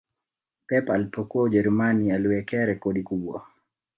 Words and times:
pep 0.67 0.89
alipokuwa 0.89 1.43
ujerumani 1.43 2.11
aliwekea 2.11 2.65
rekodi 2.65 3.03
kubwa 3.03 3.47